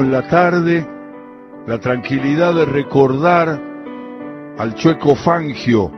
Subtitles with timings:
[0.00, 0.86] en la tarde,
[1.66, 3.60] la tranquilidad de recordar
[4.58, 5.90] al Chueco Fangio,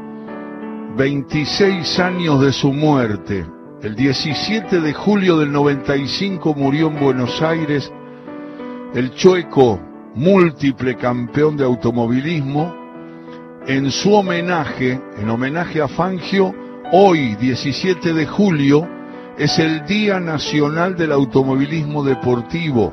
[0.96, 3.46] 26 años de su muerte.
[3.82, 7.92] El 17 de julio del 95 murió en Buenos Aires
[8.94, 9.80] el Chueco,
[10.14, 12.74] múltiple campeón de automovilismo.
[13.66, 16.54] En su homenaje, en homenaje a Fangio,
[16.92, 18.88] hoy, 17 de julio,
[19.36, 22.92] es el Día Nacional del Automovilismo Deportivo.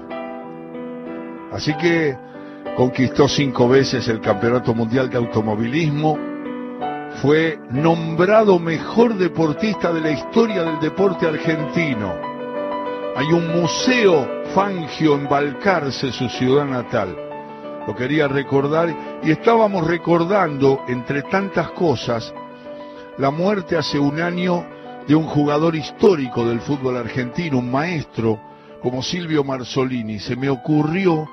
[1.56, 2.18] Así que
[2.76, 6.18] conquistó cinco veces el Campeonato Mundial de Automovilismo,
[7.22, 12.13] fue nombrado mejor deportista de la historia del deporte argentino.
[13.16, 17.16] Hay un museo Fangio en Balcarce, su ciudad natal.
[17.88, 18.94] Lo quería recordar
[19.24, 22.34] y estábamos recordando, entre tantas cosas,
[23.18, 24.66] la muerte hace un año
[25.08, 28.41] de un jugador histórico del fútbol argentino, un maestro
[28.82, 30.20] como Silvio Marzolini.
[30.20, 31.30] Se me ocurrió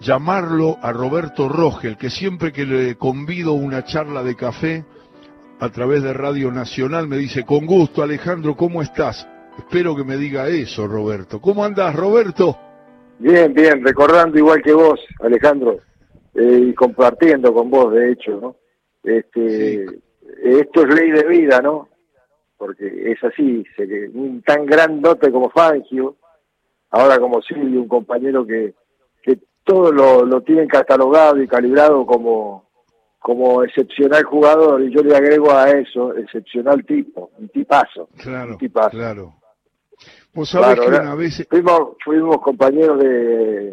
[0.00, 4.84] llamarlo a Roberto Rogel, que siempre que le convido una charla de café
[5.60, 9.28] a través de Radio Nacional me dice, con gusto Alejandro, ¿cómo estás?
[9.58, 11.40] Espero que me diga eso, Roberto.
[11.40, 12.56] ¿Cómo andás, Roberto?
[13.18, 15.80] Bien, bien, recordando igual que vos, Alejandro,
[16.34, 18.56] eh, y compartiendo con vos, de hecho, ¿no?
[19.02, 19.84] Este,
[20.42, 21.88] Esto es ley de vida, ¿no?
[22.56, 23.64] Porque es así,
[24.14, 26.16] un tan grandote como Fangio,
[26.90, 28.74] ahora como Silvio, un compañero que,
[29.22, 32.70] que todo lo, lo tienen catalogado y calibrado como,
[33.18, 38.08] como excepcional jugador, y yo le agrego a eso, excepcional tipo, un tipazo.
[38.16, 38.90] Claro, un tipazo.
[38.90, 39.34] claro.
[40.32, 41.46] Vos sabés que una vez...
[41.50, 43.72] Fuimos, fuimos compañeros de,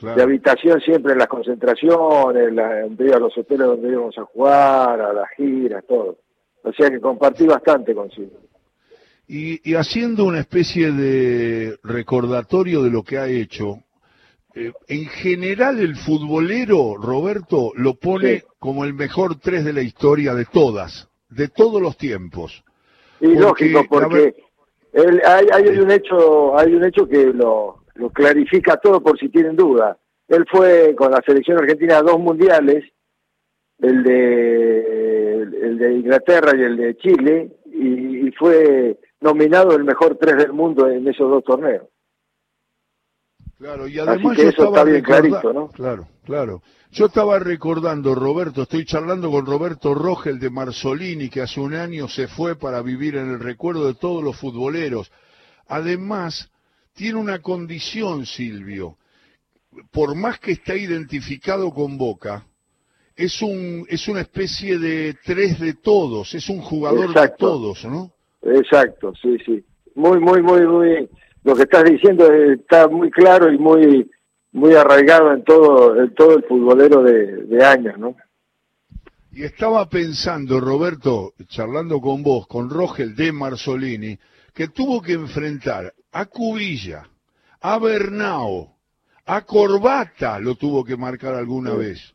[0.00, 5.00] de habitación siempre en las concentraciones, en, la, a los hoteles donde íbamos a jugar,
[5.00, 6.18] a las giras, todo.
[6.64, 8.40] O sea que compartí bastante con Silvio.
[9.28, 13.78] Y, y haciendo una especie de recordatorio de lo que ha hecho,
[14.54, 20.34] eh, en general el futbolero, Roberto, lo pone como el mejor tres de la historia
[20.34, 22.64] de todas, de todos los tiempos.
[23.20, 24.34] Y lógico, porque
[25.24, 29.56] hay, hay, un hecho, hay un hecho que lo, lo clarifica todo por si tienen
[29.56, 29.96] duda.
[30.28, 32.84] Él fue con la selección argentina a dos mundiales,
[33.80, 40.16] el de, el de Inglaterra y el de Chile, y, y fue nominado el mejor
[40.18, 41.84] tres del mundo en esos dos torneos.
[43.62, 45.68] Claro, y además yo estaba recordando, ¿no?
[45.68, 46.62] Claro, claro.
[46.90, 52.08] Yo estaba recordando, Roberto, estoy charlando con Roberto Rogel de Marzolini, que hace un año
[52.08, 55.12] se fue para vivir en el recuerdo de todos los futboleros.
[55.68, 56.50] Además,
[56.92, 58.96] tiene una condición, Silvio.
[59.92, 62.44] Por más que está identificado con Boca,
[63.14, 68.10] es un es una especie de tres de todos, es un jugador de todos, ¿no?
[68.42, 69.64] Exacto, sí, sí.
[69.94, 71.08] Muy, muy, muy, muy
[71.44, 74.10] lo que estás diciendo está muy claro y muy
[74.52, 78.16] muy arraigado en todo en todo el futbolero de, años, ¿no?
[79.32, 84.18] Y estaba pensando, Roberto, charlando con vos, con Rogel de Marzolini,
[84.52, 87.08] que tuvo que enfrentar a Cubilla,
[87.62, 88.76] a Bernao,
[89.24, 92.12] a Corbata, lo tuvo que marcar alguna vez.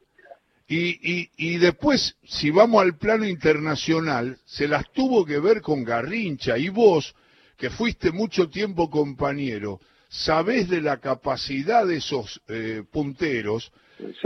[0.67, 5.83] Y, y, y después, si vamos al plano internacional, se las tuvo que ver con
[5.83, 7.15] Garrincha y vos,
[7.57, 9.79] que fuiste mucho tiempo compañero,
[10.09, 13.71] sabés de la capacidad de esos eh, punteros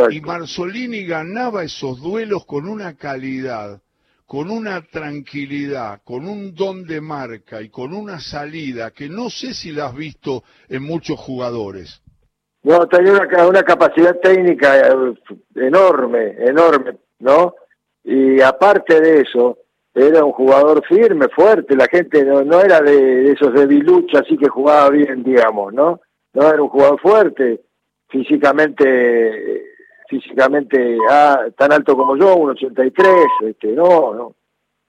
[0.10, 3.82] y Marzolini ganaba esos duelos con una calidad,
[4.26, 9.54] con una tranquilidad, con un don de marca y con una salida que no sé
[9.54, 12.02] si la has visto en muchos jugadores.
[12.64, 15.14] No, tenía una, una capacidad técnica eh,
[15.56, 17.56] enorme, enorme, ¿no?
[18.04, 19.58] Y aparte de eso,
[19.94, 24.38] era un jugador firme, fuerte, la gente no, no era de, esos de bilucha, así
[24.38, 26.00] que jugaba bien, digamos, ¿no?
[26.34, 27.62] No era un jugador fuerte,
[28.08, 29.64] físicamente,
[30.08, 33.10] físicamente ah, tan alto como yo, un 83,
[33.48, 34.36] este, no, no.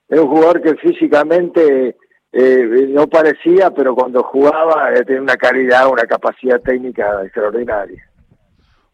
[0.07, 1.97] Era un jugador que físicamente
[2.31, 8.03] eh, no parecía, pero cuando jugaba eh, tenía una calidad, una capacidad técnica extraordinaria.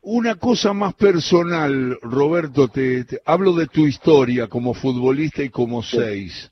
[0.02, 6.50] Una cosa más personal, Roberto, te, hablo de tu historia como futbolista y como seis.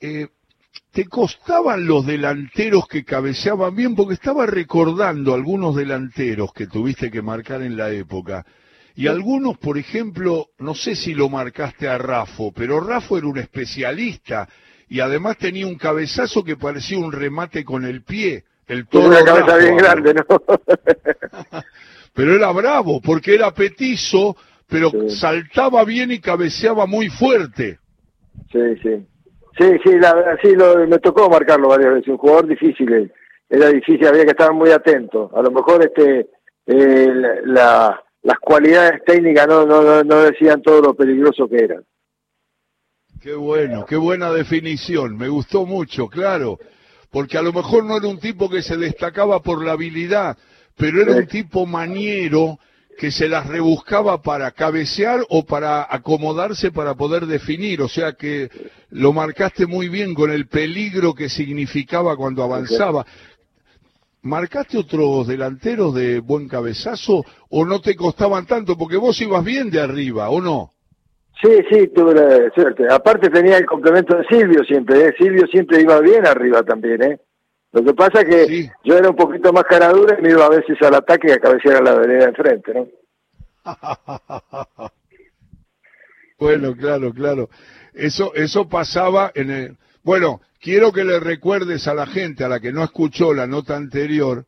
[0.00, 0.28] Eh,
[0.90, 3.94] ¿Te costaban los delanteros que cabeceaban bien?
[3.94, 8.44] Porque estaba recordando algunos delanteros que tuviste que marcar en la época.
[8.94, 13.38] Y algunos, por ejemplo, no sé si lo marcaste a Rafo, pero Rafo era un
[13.38, 14.48] especialista
[14.88, 18.44] y además tenía un cabezazo que parecía un remate con el pie.
[18.66, 20.24] El toro una cabeza bien grande, ¿no?
[22.14, 24.36] pero era bravo, porque era petizo,
[24.68, 27.78] pero saltaba bien y cabeceaba muy fuerte.
[28.50, 29.06] Sí, sí.
[29.58, 32.08] Sí, sí, la verdad, sí, lo, me tocó marcarlo varias veces.
[32.08, 33.12] Un jugador difícil,
[33.50, 35.30] era difícil, había que estar muy atento.
[35.34, 36.26] A lo mejor este
[36.66, 37.08] eh,
[37.44, 41.84] las cualidades técnicas no, no, no decían todo lo peligroso que eran.
[43.20, 46.58] Qué bueno, qué buena definición, me gustó mucho, claro,
[47.10, 50.36] porque a lo mejor no era un tipo que se destacaba por la habilidad,
[50.82, 52.58] pero era un tipo maniero
[52.98, 58.50] que se las rebuscaba para cabecear o para acomodarse para poder definir, o sea que
[58.90, 63.06] lo marcaste muy bien con el peligro que significaba cuando avanzaba.
[64.22, 68.76] ¿Marcaste otros delanteros de buen cabezazo o no te costaban tanto?
[68.76, 70.70] Porque vos ibas bien de arriba, ¿o no?
[71.40, 72.86] Sí, sí, tuve la suerte.
[72.90, 75.14] Aparte tenía el complemento de Silvio siempre, ¿eh?
[75.16, 77.18] Silvio siempre iba bien arriba también, ¿eh?
[77.72, 80.50] Lo que pasa es que yo era un poquito más caradura y me iba a
[80.50, 82.88] veces al ataque y a cabecear a la vereda enfrente, ¿no?
[86.38, 87.48] bueno, claro, claro.
[87.94, 89.76] Eso, eso pasaba en el...
[90.02, 93.76] Bueno, quiero que le recuerdes a la gente, a la que no escuchó la nota
[93.76, 94.44] anterior,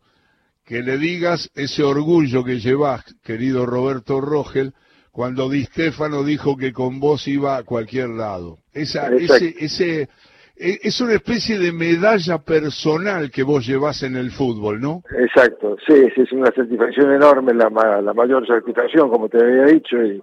[0.65, 4.75] que le digas ese orgullo que llevas, querido Roberto Rogel,
[5.12, 8.59] cuando Di Stefano dijo que con vos iba a cualquier lado.
[8.73, 10.09] Esa, ese, ese,
[10.56, 15.03] es una especie de medalla personal que vos llevas en el fútbol, ¿no?
[15.19, 17.69] Exacto, sí, es una satisfacción enorme, la,
[18.01, 20.23] la mayor satisfacción, como te había dicho, y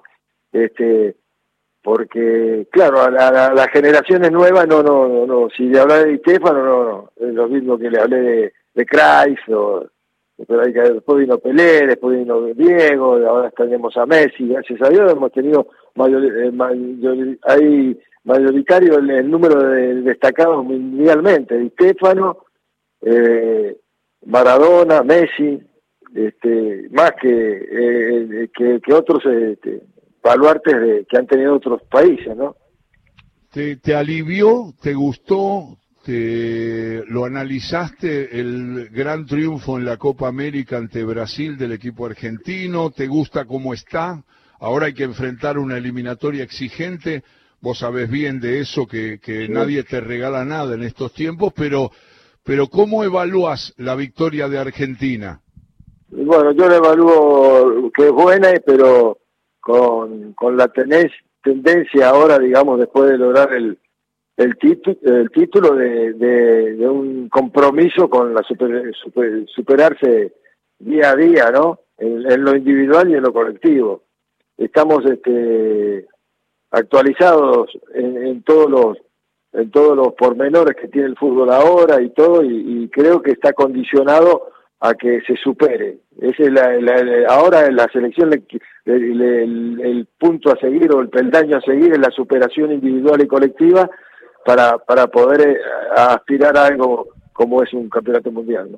[0.53, 1.15] este
[1.83, 6.17] porque claro, a, las generaciones nuevas no, no, no, no, si le hablé de Di
[6.19, 9.85] Stefano, no, no, es lo mismo que le hablé de, de o
[10.47, 14.89] pero hay que, después vino Pelé, después vino Diego, ahora tenemos a Messi, gracias a
[14.89, 21.71] Dios hemos tenido mayor, eh, hay mayoritario el, número de destacados mundialmente, Di
[23.03, 23.77] eh,
[24.25, 25.59] Maradona, Messi,
[26.13, 29.81] este, más que, eh, que, otros este,
[30.21, 32.55] baluartes de, que han tenido otros países, ¿no?
[33.51, 34.73] ¿Te, ¿Te alivió?
[34.81, 35.77] ¿Te gustó?
[36.05, 42.91] Te, ¿Lo analizaste el gran triunfo en la Copa América ante Brasil del equipo argentino?
[42.91, 44.23] ¿Te gusta cómo está?
[44.59, 47.23] Ahora hay que enfrentar una eliminatoria exigente.
[47.61, 51.91] Vos sabés bien de eso, que, que nadie te regala nada en estos tiempos, pero,
[52.43, 55.41] pero ¿cómo evalúas la victoria de Argentina?
[56.09, 59.19] Bueno, yo la evalúo que es buena, pero
[59.59, 63.77] con, con la tendencia ahora, digamos, después de lograr el,
[64.37, 64.57] el,
[65.03, 68.93] el título de, de, un compromiso con la super,
[69.47, 70.33] superarse
[70.79, 71.79] día a día, ¿no?
[71.97, 74.03] En, lo individual y en lo colectivo.
[74.57, 76.07] Estamos este,
[76.71, 78.97] actualizados en, todos los
[79.53, 83.51] en todos los pormenores que tiene el fútbol ahora y todo, y, creo que está
[83.51, 85.99] condicionado a que se supere.
[86.19, 86.71] Es la,
[87.27, 88.31] ahora en la selección
[88.85, 93.89] el, punto a seguir o el peldaño a seguir es la superación individual y colectiva
[94.45, 95.57] para, para poder eh,
[95.95, 98.77] aspirar a algo como es un campeonato mundial.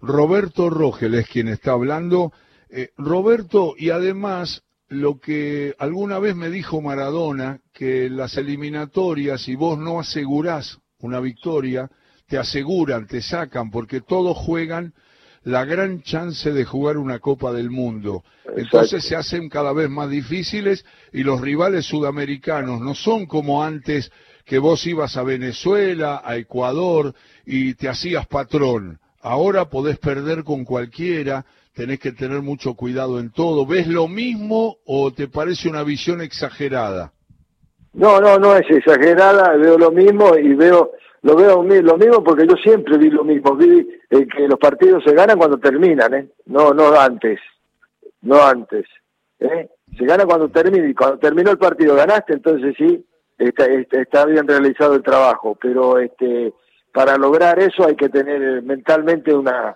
[0.00, 2.32] Roberto Rogel es quien está hablando.
[2.68, 9.54] Eh, Roberto, y además lo que alguna vez me dijo Maradona, que las eliminatorias, si
[9.54, 11.90] vos no asegurás una victoria,
[12.26, 14.94] te aseguran, te sacan, porque todos juegan
[15.42, 18.24] la gran chance de jugar una Copa del Mundo.
[18.56, 24.10] Entonces se hacen cada vez más difíciles y los rivales sudamericanos no son como antes
[24.46, 27.14] que vos ibas a Venezuela, a Ecuador
[27.44, 28.98] y te hacías patrón.
[29.20, 31.44] Ahora podés perder con cualquiera,
[31.74, 33.66] tenés que tener mucho cuidado en todo.
[33.66, 37.12] ¿Ves lo mismo o te parece una visión exagerada?
[37.92, 42.46] No, no, no es exagerada, veo lo mismo y veo lo veo lo mismo porque
[42.46, 46.28] yo siempre vi lo mismo, vi eh, que los partidos se ganan cuando terminan, ¿eh?
[46.44, 47.40] No, no antes,
[48.20, 48.84] no antes,
[49.40, 49.70] ¿eh?
[49.96, 53.06] Se gana cuando termina y cuando terminó el partido ganaste, entonces sí,
[53.38, 56.52] está, está, bien realizado el trabajo, pero este
[56.92, 59.74] para lograr eso hay que tener mentalmente una,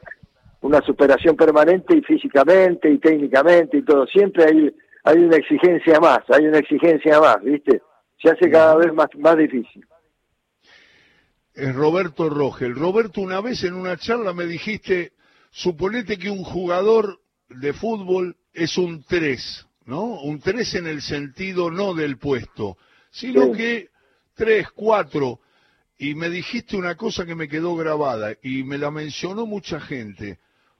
[0.61, 4.07] una superación permanente y físicamente y técnicamente y todo.
[4.07, 4.75] Siempre hay,
[5.05, 7.83] hay una exigencia más, hay una exigencia más, ¿viste?
[8.21, 9.87] Se hace cada vez más, más difícil.
[11.55, 12.75] Es Roberto Rogel.
[12.75, 15.13] Roberto, una vez en una charla me dijiste,
[15.51, 20.21] suponete que un jugador de fútbol es un 3, ¿no?
[20.23, 22.77] Un 3 en el sentido no del puesto,
[23.11, 23.89] sino que
[24.39, 25.41] tres, cuatro,
[25.99, 30.39] y me dijiste una cosa que me quedó grabada y me la mencionó mucha gente,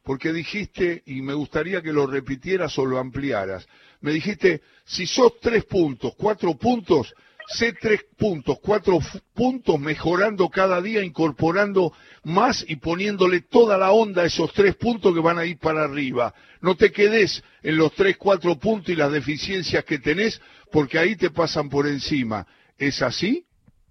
[0.09, 3.69] porque dijiste, y me gustaría que lo repitieras o lo ampliaras,
[4.01, 7.15] me dijiste, si sos tres puntos, cuatro puntos,
[7.47, 9.01] sé tres puntos, cuatro
[9.35, 11.93] puntos, mejorando cada día, incorporando
[12.25, 15.85] más y poniéndole toda la onda a esos tres puntos que van a ir para
[15.85, 16.33] arriba.
[16.63, 20.41] No te quedes en los tres, cuatro puntos y las deficiencias que tenés,
[20.73, 22.47] porque ahí te pasan por encima.
[22.79, 23.45] ¿Es así?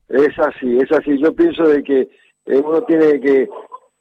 [0.09, 1.15] Es así, es así.
[1.21, 1.99] Yo pienso de que
[2.47, 3.47] eh, uno tiene que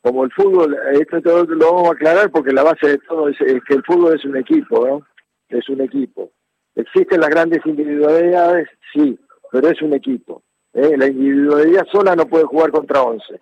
[0.07, 3.37] como el fútbol, esto todo lo vamos a aclarar porque la base de todo es,
[3.39, 5.07] que el fútbol es un equipo, ¿no?
[5.49, 6.31] Es un equipo.
[6.77, 8.69] ¿Existen las grandes individualidades?
[8.93, 9.19] Sí,
[9.51, 10.45] pero es un equipo.
[10.75, 10.97] ¿eh?
[10.97, 13.41] La individualidad sola no puede jugar contra 11.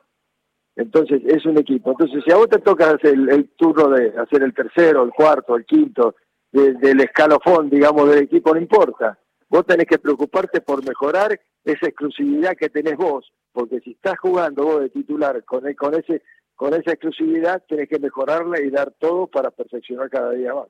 [0.77, 1.91] Entonces, es un equipo.
[1.91, 5.57] Entonces, si a vos te toca hacer el, turno de hacer el tercero, el cuarto,
[5.57, 6.15] el quinto,
[6.51, 9.19] del escalofón, digamos, del equipo, no importa.
[9.51, 14.65] Vos tenés que preocuparte por mejorar esa exclusividad que tenés vos, porque si estás jugando
[14.65, 16.23] vos de titular con, con, ese,
[16.55, 20.69] con esa exclusividad, tenés que mejorarla y dar todo para perfeccionar cada día más.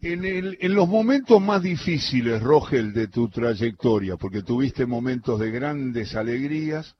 [0.00, 5.50] En, el, en los momentos más difíciles, Rogel, de tu trayectoria, porque tuviste momentos de
[5.50, 6.96] grandes alegrías,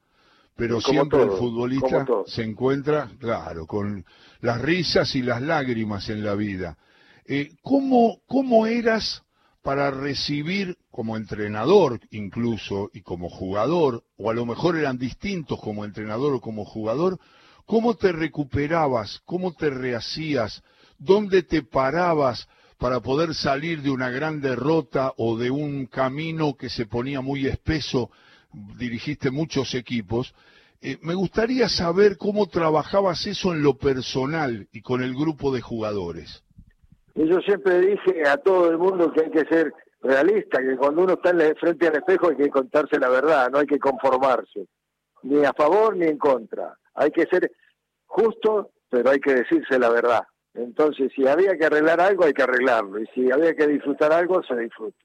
[0.56, 4.04] pero siempre el futbolista se encuentra, claro, con
[4.40, 6.76] las risas y las lágrimas en la vida.
[7.24, 9.22] Eh, ¿cómo, ¿Cómo eras
[9.62, 15.84] para recibir como entrenador incluso y como jugador, o a lo mejor eran distintos como
[15.84, 17.18] entrenador o como jugador,
[17.66, 20.62] cómo te recuperabas, cómo te rehacías,
[20.98, 22.48] dónde te parabas
[22.78, 27.46] para poder salir de una gran derrota o de un camino que se ponía muy
[27.46, 28.10] espeso,
[28.78, 30.32] dirigiste muchos equipos,
[30.80, 35.60] eh, me gustaría saber cómo trabajabas eso en lo personal y con el grupo de
[35.60, 36.44] jugadores.
[37.26, 41.14] Yo siempre dije a todo el mundo que hay que ser realista, que cuando uno
[41.14, 44.68] está frente al espejo hay que contarse la verdad, no hay que conformarse,
[45.22, 46.76] ni a favor ni en contra.
[46.94, 47.50] Hay que ser
[48.06, 50.22] justo, pero hay que decirse la verdad.
[50.54, 53.00] Entonces, si había que arreglar algo, hay que arreglarlo.
[53.00, 54.98] Y si había que disfrutar algo, se disfruta.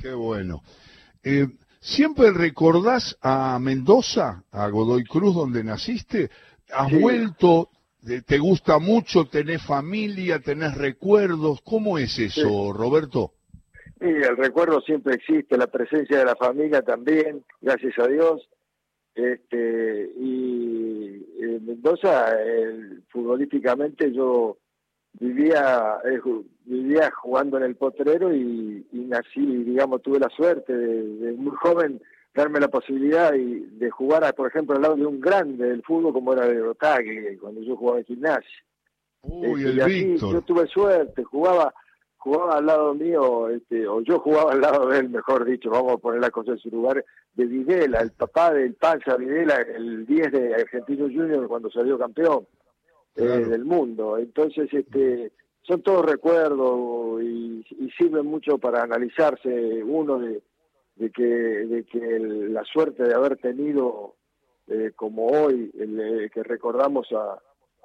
[0.00, 0.62] Qué bueno.
[1.22, 1.46] Eh,
[1.80, 6.30] ¿Siempre recordás a Mendoza, a Godoy Cruz, donde naciste?
[6.70, 7.70] ¿Has vuelto?
[8.26, 9.26] ¿Te gusta mucho?
[9.26, 10.40] ¿Tenés familia?
[10.40, 11.60] ¿Tenés recuerdos?
[11.62, 13.32] ¿Cómo es eso, Roberto?
[14.00, 18.48] Sí, el recuerdo siempre existe, la presencia de la familia también, gracias a Dios.
[19.14, 22.26] Este, y en eh, Mendoza,
[23.08, 24.56] futbolísticamente yo
[25.14, 26.20] vivía eh,
[26.64, 32.00] vivía jugando en el potrero y, nací, digamos, tuve la suerte de, muy joven
[32.34, 36.32] darme la posibilidad de jugar, por ejemplo, al lado de un grande del fútbol como
[36.32, 38.64] era de Otague, cuando yo jugaba en gimnasia.
[39.22, 40.32] Uy, este, el Víctor.
[40.32, 41.74] Yo tuve suerte, jugaba
[42.20, 45.94] jugaba al lado mío, este, o yo jugaba al lado de él, mejor dicho, vamos
[45.94, 50.04] a poner la cosa en su lugar, de Videla, el papá del Panza Videla, el
[50.04, 52.46] 10 de Argentino Junior cuando salió campeón
[53.16, 54.18] eh, del mundo.
[54.18, 55.32] Entonces, este,
[55.62, 57.64] son todos recuerdos y,
[57.96, 60.42] sirven mucho para analizarse uno de,
[61.00, 64.16] de que, de que la suerte de haber tenido,
[64.68, 67.40] eh, como hoy, el, eh, que recordamos a,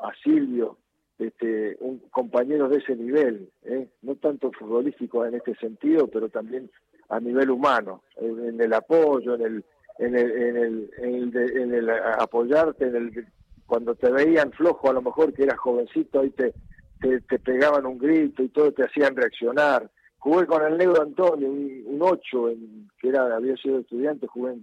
[0.05, 0.77] a Silvio,
[1.17, 3.87] este, un compañero de ese nivel, ¿eh?
[4.01, 6.69] no tanto futbolístico en este sentido, pero también
[7.07, 9.65] a nivel humano, en, el apoyo, en el,
[9.97, 13.27] en el, en el, en el, apoyarte, en el,
[13.65, 16.53] cuando te veían flojo, a lo mejor que eras jovencito, ahí te,
[16.99, 19.89] te, pegaban un grito y todo te hacían reaccionar.
[20.25, 24.53] Jugué con el negro Antonio, un, ocho, en, que era había sido estudiante, jugué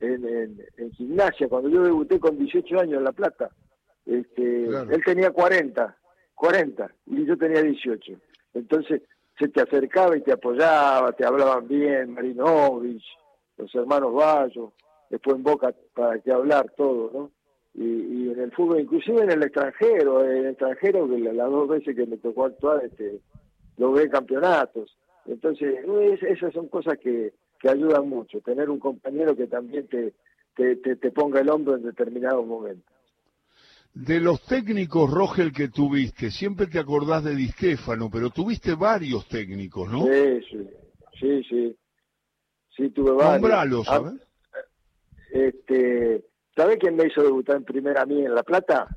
[0.00, 3.48] en, en, en gimnasia, cuando yo debuté con 18 años en La Plata
[4.08, 5.96] este, Él tenía 40,
[6.34, 8.12] 40, y yo tenía 18.
[8.54, 9.02] Entonces
[9.38, 13.04] se te acercaba y te apoyaba, te hablaban bien, Marinovich,
[13.58, 14.72] los hermanos Bayo,
[15.10, 17.30] después en Boca para que hablar todo, ¿no?
[17.74, 21.94] Y, en el fútbol, inclusive en el extranjero, en el extranjero, que las dos veces
[21.94, 23.20] que me tocó actuar, este,
[23.78, 24.96] logré campeonatos.
[25.26, 25.74] Entonces,
[26.22, 30.14] esas son cosas que, que ayudan mucho, tener un compañero que también te,
[30.54, 32.94] te, te ponga el hombro en determinados momentos.
[33.94, 39.26] De los técnicos, Rogel, que tuviste, siempre te acordás de Di Stefano, pero tuviste varios
[39.26, 40.04] técnicos, ¿no?
[40.04, 40.68] Sí, sí,
[41.18, 41.76] sí, sí.
[42.76, 43.40] Sí, tuve varios.
[43.40, 44.12] Nombralos, ¿sabes?
[44.52, 44.58] Ah,
[45.32, 48.88] este, ¿Sabés quién me hizo debutar en primera a mí en La Plata?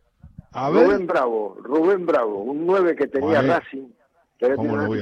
[0.52, 0.86] A ver.
[0.86, 3.88] Rubén Bravo, Rubén Bravo, un 9 que tenía Racing,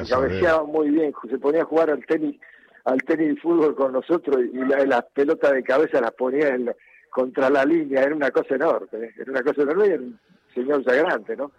[0.09, 2.39] cabeceaba muy bien, se ponía a jugar al tenis
[2.85, 6.75] al tenis y fútbol con nosotros y las pelotas de cabeza las ponía en la,
[7.09, 10.19] contra la línea, era una cosa enorme, era una cosa enorme y era un
[10.53, 11.51] señor grande, ¿no?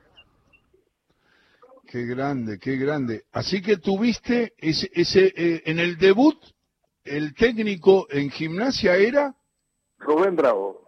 [1.87, 3.25] Qué grande, qué grande.
[3.33, 6.39] Así que tuviste ese, ese eh, en el debut,
[7.05, 9.35] el técnico en gimnasia era
[9.99, 10.85] Rubén Bravo.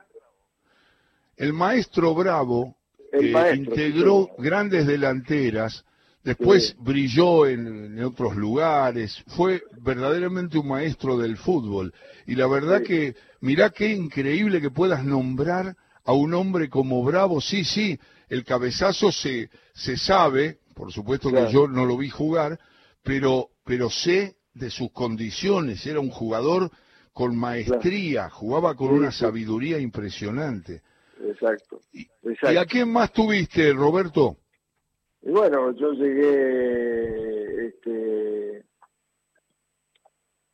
[1.37, 2.77] El maestro Bravo
[3.13, 5.85] eh, integró grandes delanteras,
[6.25, 11.93] después brilló en, otros lugares, fue verdaderamente un maestro del fútbol.
[12.26, 17.41] Y la verdad que mirá qué increíble que puedas nombrar a un hombre como Bravo.
[17.41, 17.99] Sí, sí,
[18.29, 22.59] el cabezazo se, se sabe, por supuesto que yo no lo vi jugar,
[23.02, 25.87] pero, pero sé de sus condiciones.
[25.87, 26.71] Era un jugador
[27.12, 30.83] con maestría, jugaba con una sabiduría impresionante.
[31.25, 31.81] Exacto.
[31.93, 32.09] ¿Y,
[32.57, 34.38] a quién más tuviste, Roberto?
[35.23, 38.64] Y bueno, yo llegué este,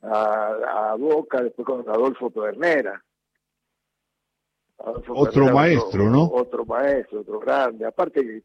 [0.02, 3.02] a, Boca después con Adolfo Pedernera.
[4.76, 6.25] otro maestro, ¿no?
[6.25, 7.87] Otro maestro, otro grande.
[7.87, 8.42] Aparte,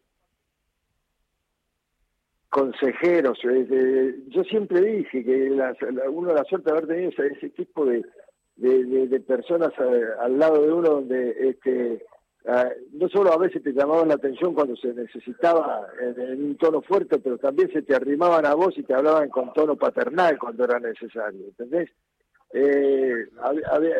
[2.49, 3.39] consejeros.
[4.27, 5.75] yo siempre dije que la,
[6.09, 8.05] uno la suerte de haber tenido ese, tipo de,
[8.55, 12.05] de, personas eh, al lado de uno donde este
[12.47, 16.81] ah, no solo a veces te llamaban la atención cuando se necesitaba en, un tono
[16.81, 20.63] fuerte, pero también se te arrimaban a vos y te hablaban con tono paternal cuando
[20.65, 21.89] era necesario, ¿entendés?
[22.53, 23.27] Eh,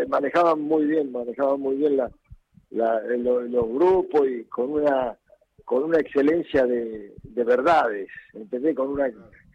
[0.08, 2.12] manejaban muy bien, manejaban muy bien la,
[2.70, 5.18] los grupos y con una
[5.66, 8.76] con una excelencia de, verdades, ¿entendés?
[8.76, 9.10] Con, una,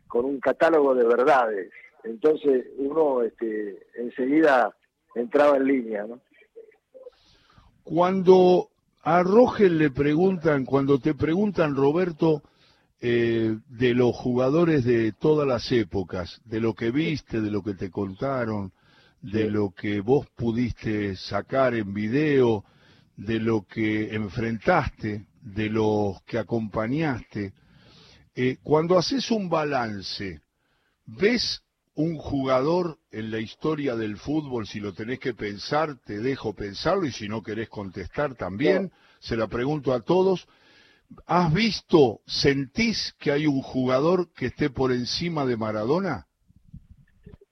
[0.07, 1.71] con un catálogo de verdades.
[2.05, 4.75] Entonces uno este, enseguida
[5.15, 6.21] entraba en línea, ¿no?
[7.85, 8.69] Cuando
[9.11, 12.43] a Rogel le preguntan, cuando te preguntan, Roberto,
[13.01, 17.73] eh, de los jugadores de todas las épocas, de lo que viste, de lo que
[17.73, 18.71] te contaron,
[19.23, 22.67] de lo que vos pudiste sacar en video,
[23.17, 27.55] de lo que enfrentaste, de los que acompañaste,
[28.35, 30.43] eh, cuando haces un balance,
[31.07, 31.63] ¿ves
[31.99, 34.67] un jugador en la historia del fútbol?
[34.67, 39.37] Si lo tenés que pensar, te dejo pensarlo y si no querés contestar también, se
[39.37, 40.47] la pregunto a todos.
[41.27, 46.27] ¿Has visto, sentís que hay un jugador que esté por encima de Maradona?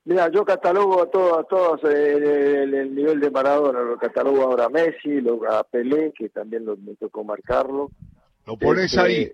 [0.05, 4.67] Mira, yo catalogo a todos, a todos eh, el, nivel de Maradona, lo catalogo ahora
[4.67, 7.91] a Messi, lo, a Pelé, que también lo, me tocó marcarlo.
[8.47, 9.33] ¿Lo pones este, ahí?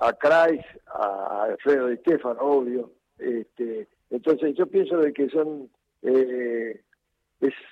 [0.00, 2.90] A Kreis, a Alfredo Di Stefano, obvio.
[3.16, 5.70] Este, entonces yo pienso de que son,
[6.02, 6.82] eh,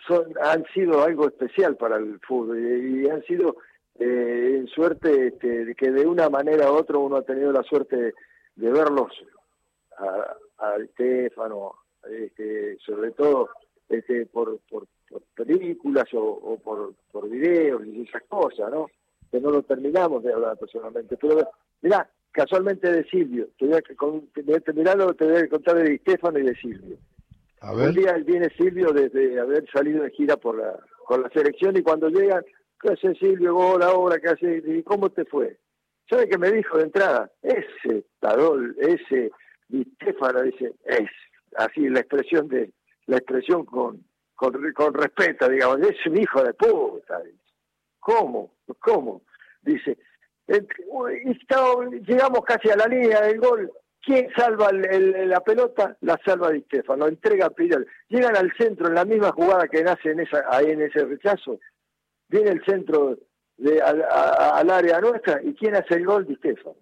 [0.07, 3.57] son han sido algo especial para el fútbol y, han sido
[3.99, 8.15] eh, en suerte este, que de una manera u otra uno ha tenido la suerte
[8.57, 9.13] de, verlos
[9.99, 11.75] a, a Stefano,
[12.11, 13.51] este, sobre todo
[13.91, 14.87] este, por, por,
[15.35, 18.87] películas o, por, por videos y esas cosas, ¿no?
[19.31, 21.19] Que no lo terminamos de hablar personalmente.
[21.19, 21.51] Pero
[21.83, 25.77] mirá, casualmente de Silvio, te voy a, con, te voy a te voy a contar
[25.77, 26.97] de Estefano y de Silvio.
[27.61, 27.89] A ver.
[27.89, 31.83] Un día viene Silvio desde haber salido de gira por la, con la selección y
[31.83, 32.45] cuando llegan,
[32.81, 33.57] ¿qué hace Silvio?
[33.57, 34.63] Hola, ahora, ¿qué hace?
[34.65, 35.59] ¿Y cómo te fue?
[36.09, 37.31] ¿Sabe qué me dijo de entrada?
[37.43, 39.31] Ese Tarol, ese
[39.69, 41.09] Di Stefano, dice, es
[41.57, 42.73] así la expresión de
[43.07, 47.21] la expresión con, con, con respeto, digamos, es un hijo de puta.
[48.01, 48.55] ¿Cómo?
[48.81, 49.23] ¿Cómo?
[49.63, 49.99] Dice,
[52.07, 53.73] llegamos casi a la línea del gol.
[54.03, 55.97] ¿Quién salva la pelota?
[56.01, 57.87] La salva Di Stefano, entrega a Pirel.
[58.09, 61.59] Llegan al centro en la misma jugada que nace en esa, ahí en ese rechazo.
[62.29, 63.19] Viene el centro
[63.59, 66.27] de, al, área nuestra y ¿quién hace el gol?
[66.27, 66.77] Di Stefano.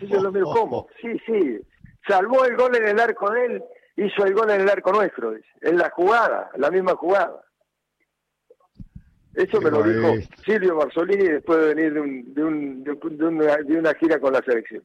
[0.00, 0.86] yo lo miro, ¿cómo?
[1.00, 1.60] Sí, sí,
[2.06, 3.64] salvó el gol en el arco de él,
[3.96, 7.42] hizo el gol en el arco nuestro, en la jugada, la misma jugada.
[9.34, 10.14] Eso me lo dijo
[10.44, 12.34] Silvio Marzolini después de venir de, un,
[12.84, 12.92] de,
[13.26, 14.82] una, de, una, gira con la selección.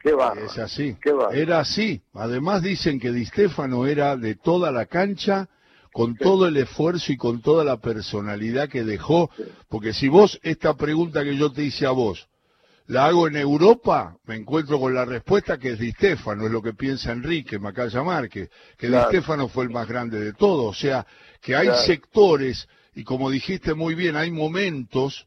[0.00, 0.34] Qué va.
[0.34, 0.96] Es así.
[1.32, 2.02] Era así.
[2.12, 5.48] Además dicen que Di Stefano era de toda la cancha,
[5.92, 9.30] con todo el esfuerzo y con toda la personalidad que dejó.
[9.68, 12.28] Porque si vos, esta pregunta que yo te hice a vos,
[12.88, 16.62] la hago en Europa, me encuentro con la respuesta que es Di Stefano, es lo
[16.62, 20.78] que piensa Enrique Macaya Márquez, que Di Stefano fue el más grande de todos, o
[20.78, 21.06] sea,
[21.40, 25.26] que hay sectores, y como dijiste muy bien, hay momentos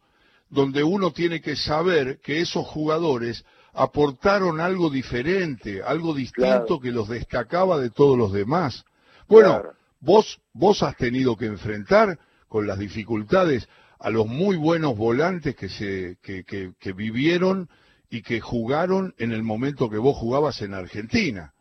[0.49, 3.43] donde uno tiene que saber que esos jugadores
[3.73, 8.83] aportaron algo diferente, algo distinto que los destacaba de todos los demás.
[9.27, 9.61] Bueno,
[9.99, 12.17] vos, vos has tenido que enfrentar
[12.47, 13.67] con las dificultades
[13.99, 17.69] a los muy buenos volantes que, se, que, que, vivieron
[18.09, 21.53] y que jugaron en el momento que vos jugabas en Argentina.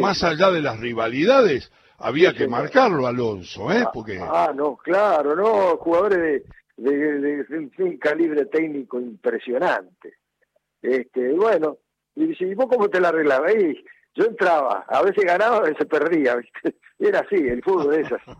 [0.00, 3.84] Más allá de las rivalidades, había que marcarlo, Alonso, ¿eh?
[3.86, 4.18] Ah, Porque...
[4.20, 6.44] Ah, no, claro, no, jugadores
[6.76, 10.14] de, de, de, un calibre técnico impresionante.
[10.82, 11.78] Este, bueno,
[12.14, 13.52] y, si vos cómo te la arreglabas,
[14.14, 16.76] yo entraba, a veces ganaba, a veces perdía, ¿viste?
[16.98, 18.30] Era así, el fútbol es así.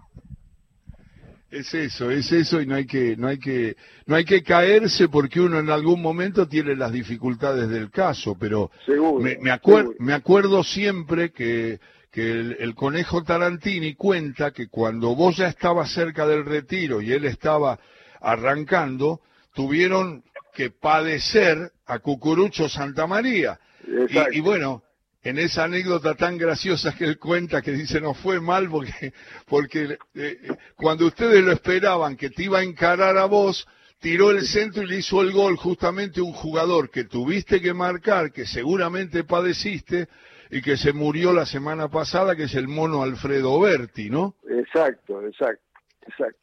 [1.50, 5.08] Es eso, es eso y no hay que, no hay que, no hay que caerse
[5.08, 8.70] porque uno en algún momento tiene las dificultades del caso, pero
[9.18, 9.58] me, me,
[9.98, 11.80] me acuerdo siempre que,
[12.12, 17.12] que el, el, conejo Tarantini cuenta que cuando vos ya estabas cerca del retiro y
[17.12, 17.80] él estaba
[18.20, 19.20] arrancando,
[19.52, 20.22] tuvieron
[20.54, 23.58] que padecer a Cucurucho Santa María.
[23.86, 24.82] Y, y, bueno,
[25.22, 29.12] en esa anécdota tan graciosa que él cuenta, que dice no fue mal porque,
[29.46, 30.38] porque eh,
[30.76, 33.66] cuando ustedes lo esperaban que te iba a encarar a vos,
[34.00, 38.32] tiró el centro y le hizo el gol justamente un jugador que tuviste que marcar,
[38.32, 40.08] que seguramente padeciste
[40.50, 44.34] y que se murió la semana pasada, que es el mono Alfredo Berti, ¿no?
[44.48, 45.62] Exacto, exacto,
[46.06, 46.40] exacto.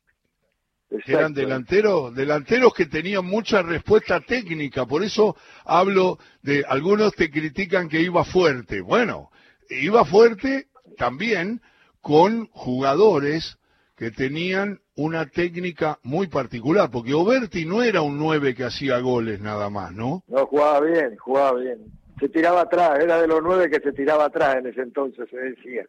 [1.06, 7.90] Eran delanteros, delanteros que tenían mucha respuesta técnica, por eso hablo de, algunos te critican
[7.90, 8.82] que iba fuerte.
[8.82, 9.30] Bueno,
[9.70, 11.62] iba fuerte también
[12.02, 13.58] con jugadores
[13.98, 19.42] que tenían una técnica muy particular, porque Oberti no era un 9 que hacía goles
[19.42, 20.24] nada más, ¿no?
[20.28, 21.80] No, jugaba bien, jugaba bien.
[22.20, 25.38] Se tiraba atrás, era de los 9 que se tiraba atrás en ese entonces, se
[25.38, 25.84] decía.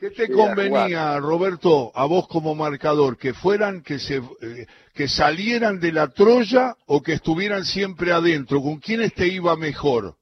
[0.00, 3.18] ¿Qué te convenía, Roberto, a vos como marcador?
[3.18, 8.62] ¿Que fueran, que se, eh, que salieran de la Troya o que estuvieran siempre adentro?
[8.62, 10.14] ¿Con quiénes te iba mejor?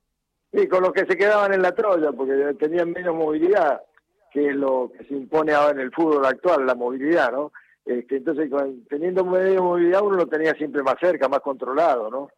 [0.52, 3.80] Sí, con los que se quedaban en la Troya, porque tenían menos movilidad,
[4.32, 7.52] que es lo que se impone ahora en el fútbol actual, la movilidad, ¿no?
[7.84, 8.50] Este, entonces,
[8.88, 12.30] teniendo medio movilidad, uno lo tenía siempre más cerca, más controlado, ¿no?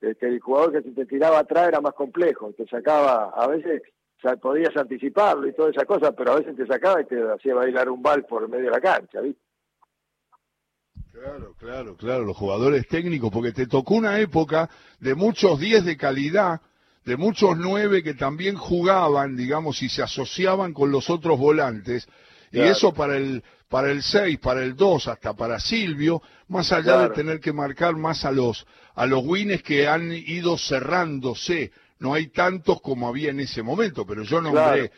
[0.00, 3.80] Este, el jugador que se te tiraba atrás era más complejo, te sacaba, a veces
[4.40, 7.88] podías anticiparlo y toda esa cosa, pero a veces te sacaba y te hacía bailar
[7.88, 9.42] un bal por medio de la cancha, ¿viste?
[11.12, 15.96] Claro, claro, claro, los jugadores técnicos, porque te tocó una época de muchos 10 de
[15.96, 16.60] calidad,
[17.04, 22.08] de muchos 9 que también jugaban, digamos, y se asociaban con los otros volantes,
[22.50, 27.08] y eso para el para el 6, para el 2, hasta para Silvio, más allá
[27.08, 32.14] de tener que marcar más a los a los wins que han ido cerrándose no
[32.14, 34.90] hay tantos como había en ese momento, pero yo nombré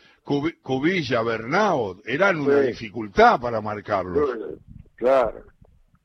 [0.61, 4.29] Cubilla, Bernao, eran una dificultad para marcarlos.
[4.95, 5.45] Claro,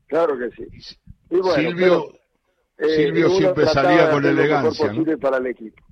[0.06, 0.98] claro que sí.
[1.56, 2.12] Silvio,
[2.78, 4.92] eh, Silvio siempre salía con elegancia.
[5.20, 5.82] para el equipo.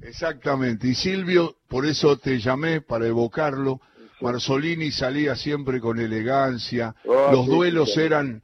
[0.00, 3.80] Exactamente, y Silvio, por eso te llamé para evocarlo.
[4.20, 8.42] Marzolini salía siempre con elegancia, ah, los duelos eran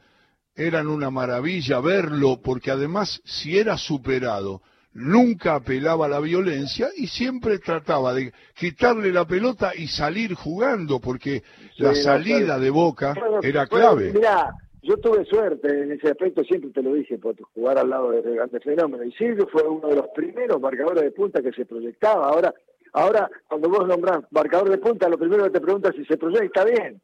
[0.55, 4.61] eran una maravilla verlo, porque además si era superado
[4.94, 11.00] nunca apelaba a la violencia y siempre trataba de quitarle la pelota y salir jugando,
[11.00, 11.42] porque
[11.78, 14.12] la salida de Boca era clave.
[14.12, 14.50] mira,
[14.83, 18.35] yo tuve suerte en ese aspecto, siempre te lo dije, por jugar al lado de
[18.35, 19.05] grandes fenómeno.
[19.05, 22.26] Y Silvio fue uno de los primeros marcadores de punta que se proyectaba.
[22.28, 22.52] Ahora,
[22.92, 26.64] ahora cuando vos nombrás marcador de punta, lo primero que te preguntas si se proyecta
[26.64, 27.00] bien.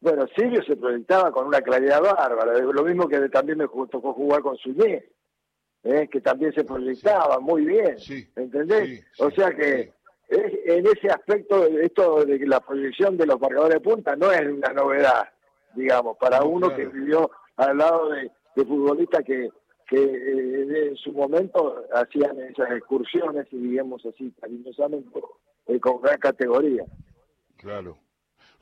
[0.00, 4.42] Bueno, Silvio se proyectaba con una claridad bárbara, lo mismo que también me tocó jugar
[4.42, 5.04] con Suñé
[5.84, 6.08] ¿eh?
[6.10, 7.96] que también se proyectaba muy bien,
[8.36, 9.04] ¿entendés?
[9.18, 9.92] o sea que
[10.30, 14.72] en ese aspecto, esto de la proyección de los marcadores de punta no es una
[14.74, 15.28] novedad,
[15.74, 19.48] digamos, para uno que vivió al lado de, futbolistas que,
[19.88, 25.20] que eh, en su momento hacían esas excursiones, y digamos así, cariñosamente,
[25.68, 26.84] eh, con gran categoría.
[27.56, 27.96] Claro.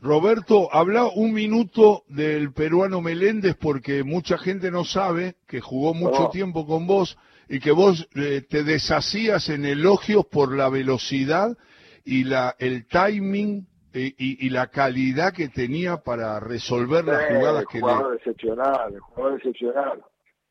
[0.01, 6.29] Roberto, habla un minuto del peruano Meléndez porque mucha gente no sabe que jugó mucho
[6.29, 11.57] tiempo con vos y que vos eh, te deshacías en elogios por la velocidad
[12.05, 17.81] y la el timing eh, y, la calidad que tenía para resolver las jugadas que
[17.81, 20.05] jugador excepcional, un jugador excepcional.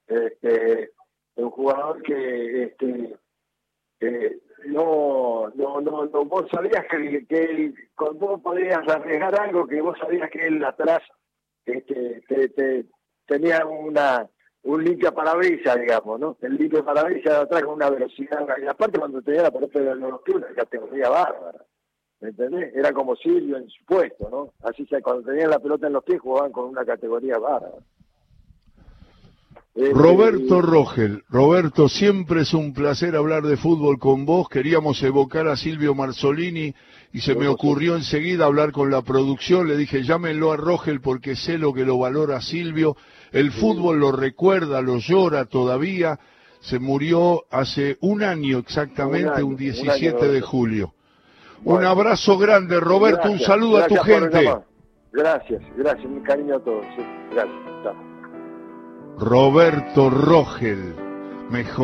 [0.07, 0.91] Este,
[1.35, 3.15] un jugador que este,
[3.99, 9.81] eh, no, no, no, no, vos sabías que, que él, vos podías arriesgar algo que
[9.81, 11.01] vos sabías que él atrás
[11.65, 12.85] este, te, te,
[13.25, 14.29] tenía una
[14.65, 16.37] un limpia parabrisas, digamos, ¿no?
[16.41, 19.95] El limpia parabrisas de atrás con una velocidad, y aparte cuando tenía la pelota de
[19.95, 21.63] los una categoría bárbara,
[22.19, 22.75] ¿me entendés?
[22.75, 24.53] Era como Silvio en su puesto, ¿no?
[24.67, 27.77] Así que cuando tenían la pelota en los pies jugaban con una categoría bárbara.
[29.75, 34.47] Roberto Rogel, Roberto, siempre es un placer hablar de fútbol con vos.
[34.47, 36.73] Queríamos evocar a Silvio Marzolini
[37.11, 39.67] y se me ocurrió enseguida hablar con la producción.
[39.67, 42.95] Le dije, llámenlo a Rogel porque sé lo que lo valora Silvio.
[43.33, 46.19] El fútbol lo recuerda, lo llora todavía.
[46.61, 50.93] Se murió hace un año exactamente, un, 17 de julio.
[51.65, 54.55] un abrazo grande, Roberto, un saludo a tu gente.
[55.11, 56.85] Gracias, gracias, mi cariño a todos.
[57.33, 58.14] Gracias.
[59.17, 60.93] Roberto Rogel,
[61.49, 61.75] mejor.